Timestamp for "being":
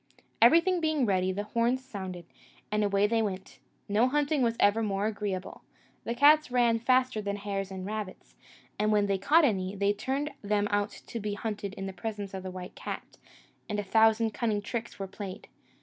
0.81-1.05